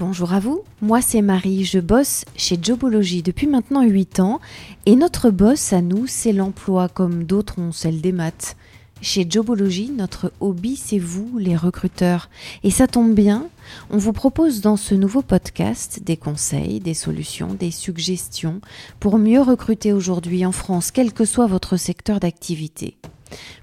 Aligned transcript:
Bonjour 0.00 0.32
à 0.32 0.40
vous, 0.40 0.62
moi 0.80 1.02
c'est 1.02 1.20
Marie, 1.20 1.62
je 1.66 1.78
bosse 1.78 2.24
chez 2.34 2.58
Jobology 2.60 3.22
depuis 3.22 3.46
maintenant 3.46 3.82
8 3.82 4.20
ans. 4.20 4.40
Et 4.86 4.96
notre 4.96 5.28
boss 5.28 5.74
à 5.74 5.82
nous 5.82 6.06
c'est 6.06 6.32
l'emploi 6.32 6.88
comme 6.88 7.24
d'autres 7.24 7.58
ont 7.58 7.70
celle 7.70 8.00
des 8.00 8.10
maths. 8.10 8.56
Chez 9.02 9.26
Jobology, 9.28 9.90
notre 9.90 10.32
hobby 10.40 10.76
c'est 10.76 10.98
vous 10.98 11.36
les 11.36 11.54
recruteurs. 11.54 12.30
Et 12.62 12.70
ça 12.70 12.86
tombe 12.86 13.12
bien, 13.12 13.46
on 13.90 13.98
vous 13.98 14.14
propose 14.14 14.62
dans 14.62 14.78
ce 14.78 14.94
nouveau 14.94 15.20
podcast 15.20 16.00
des 16.02 16.16
conseils, 16.16 16.80
des 16.80 16.94
solutions, 16.94 17.52
des 17.52 17.70
suggestions 17.70 18.62
pour 19.00 19.18
mieux 19.18 19.42
recruter 19.42 19.92
aujourd'hui 19.92 20.46
en 20.46 20.52
France 20.52 20.92
quel 20.92 21.12
que 21.12 21.26
soit 21.26 21.46
votre 21.46 21.76
secteur 21.76 22.20
d'activité. 22.20 22.96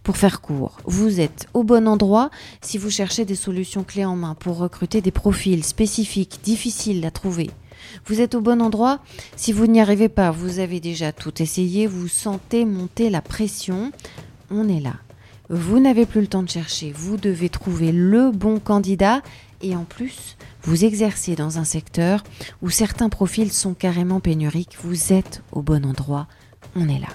Pour 0.04 0.18
faire 0.18 0.42
court, 0.42 0.78
vous 0.86 1.20
êtes 1.20 1.48
au 1.54 1.64
bon 1.64 1.88
endroit 1.88 2.30
si 2.62 2.78
vous 2.78 2.90
cherchez 2.90 3.26
des 3.26 3.36
solutions 3.36 3.84
clés 3.84 4.06
en 4.06 4.16
main 4.16 4.36
pour 4.36 4.58
recruter 4.58 5.02
des 5.02 5.12
profils 5.12 5.64
spécifiques, 5.64 6.40
difficiles 6.44 7.06
à 7.06 7.12
trouver. 7.12 7.50
Vous 8.06 8.22
êtes 8.22 8.36
au 8.36 8.42
bon 8.42 8.62
endroit 8.62 9.00
si 9.36 9.52
vous 9.52 9.68
n'y 9.68 9.82
arrivez 9.82 10.10
pas, 10.10 10.32
vous 10.32 10.60
avez 10.60 10.80
déjà 10.80 11.12
tout 11.12 11.42
essayé, 11.42 11.88
vous 11.88 12.08
sentez 12.08 12.66
monter 12.66 13.10
la 13.10 13.22
pression. 13.22 13.92
On 14.50 14.68
est 14.70 14.80
là. 14.80 14.96
Vous 15.50 15.80
n'avez 15.80 16.06
plus 16.06 16.22
le 16.22 16.28
temps 16.28 16.44
de 16.44 16.50
chercher, 16.50 16.92
vous 16.92 17.16
devez 17.16 17.50
trouver 17.50 17.92
le 17.92 18.32
bon 18.32 18.60
candidat 18.60 19.22
et 19.62 19.76
en 19.76 19.86
plus, 19.86 20.38
vous 20.64 20.84
exercez 20.84 21.36
dans 21.36 21.58
un 21.58 21.64
secteur 21.64 22.24
où 22.62 22.70
certains 22.70 23.09
profils 23.09 23.52
sont 23.52 23.74
carrément 23.74 24.20
pénuriques, 24.20 24.78
vous 24.84 25.14
êtes 25.14 25.42
au 25.52 25.62
bon 25.62 25.86
endroit, 25.86 26.28
on 26.76 26.90
est 26.90 27.00
là. 27.00 27.08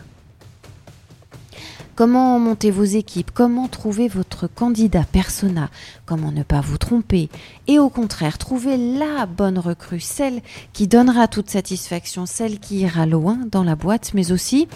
Comment 1.95 2.39
monter 2.39 2.71
vos 2.71 2.85
équipes, 2.85 3.31
comment 3.35 3.69
trouver 3.69 4.09
votre 4.09 4.47
candidat 4.47 5.05
persona, 5.05 5.69
comment 6.07 6.33
ne 6.33 6.43
pas 6.43 6.63
vous 6.63 6.79
tromper? 6.79 7.29
Et 7.67 7.79
au 7.79 7.91
contraire 7.91 8.39
trouver 8.39 8.79
la 8.79 9.27
bonne 9.27 9.59
recrue, 9.59 10.01
celle 10.01 10.41
qui 10.73 10.89
donnera 10.89 11.29
toute 11.29 11.51
satisfaction, 11.51 12.25
celle 12.25 12.61
qui 12.61 12.79
ira 12.79 13.05
loin 13.05 13.39
dans 13.51 13.63
la 13.63 13.77
boîte, 13.77 14.13
mais 14.15 14.33
aussi 14.33 14.69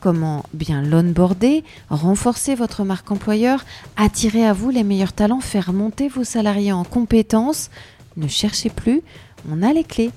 comment 0.00 0.44
bien 0.54 0.82
l'onboarder, 0.82 1.62
renforcer 1.88 2.56
votre 2.56 2.82
marque 2.82 3.12
employeur, 3.12 3.64
attirer 3.96 4.44
à 4.44 4.52
vous 4.52 4.70
les 4.70 4.82
meilleurs 4.82 5.12
talents, 5.12 5.40
faire 5.40 5.72
monter 5.72 6.08
vos 6.08 6.24
salariés 6.24 6.72
en 6.72 6.84
compétences. 6.84 7.70
Ne 8.16 8.26
cherchez 8.26 8.70
plus, 8.70 9.02
on 9.48 9.62
a 9.62 9.72
les 9.72 9.84
clés. 9.84 10.10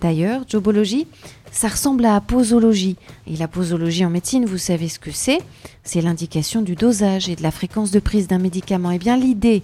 D'ailleurs, 0.00 0.42
Jobology, 0.48 1.06
ça 1.50 1.68
ressemble 1.68 2.04
à 2.04 2.20
posologie. 2.20 2.96
Et 3.26 3.36
la 3.36 3.48
posologie 3.48 4.04
en 4.04 4.10
médecine, 4.10 4.44
vous 4.44 4.58
savez 4.58 4.88
ce 4.88 4.98
que 4.98 5.10
c'est 5.10 5.40
C'est 5.82 6.00
l'indication 6.00 6.62
du 6.62 6.74
dosage 6.74 7.28
et 7.28 7.36
de 7.36 7.42
la 7.42 7.50
fréquence 7.50 7.90
de 7.90 8.00
prise 8.00 8.28
d'un 8.28 8.38
médicament. 8.38 8.92
Et 8.92 8.96
eh 8.96 8.98
bien 8.98 9.16
l'idée 9.16 9.62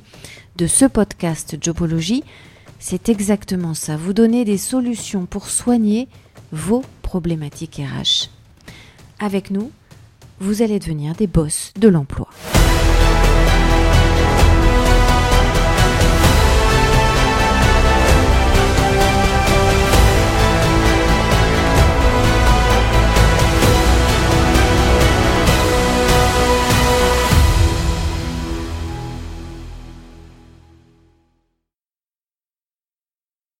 de 0.56 0.66
ce 0.66 0.84
podcast 0.84 1.56
Jobologie, 1.60 2.24
c'est 2.78 3.08
exactement 3.08 3.74
ça. 3.74 3.96
Vous 3.96 4.12
donner 4.12 4.44
des 4.44 4.58
solutions 4.58 5.26
pour 5.26 5.48
soigner 5.48 6.08
vos 6.52 6.82
problématiques 7.02 7.80
RH. 7.80 8.30
Avec 9.18 9.50
nous, 9.50 9.70
vous 10.40 10.62
allez 10.62 10.78
devenir 10.78 11.14
des 11.14 11.26
boss 11.26 11.72
de 11.78 11.88
l'emploi. 11.88 12.28